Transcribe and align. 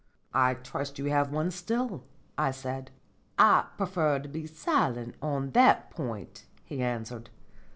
"I 0.33 0.55
trust 0.55 0.97
you 0.97 1.05
have 1.11 1.31
one 1.31 1.51
still," 1.51 2.03
I 2.35 2.49
said. 2.49 2.89
"I 3.37 3.67
prefer 3.77 4.17
to 4.17 4.27
be 4.27 4.47
silent 4.47 5.13
on 5.21 5.51
that 5.51 5.91
point," 5.91 6.45
he 6.65 6.81
answered. 6.81 7.29